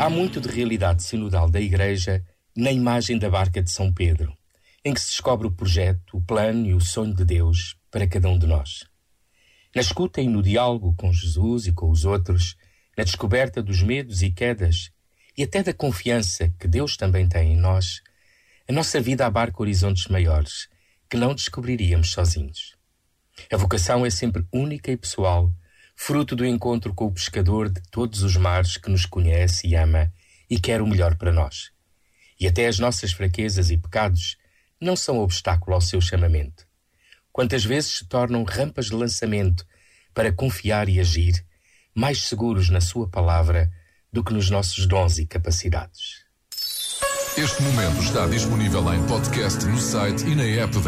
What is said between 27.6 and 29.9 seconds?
de todos os mares que nos conhece e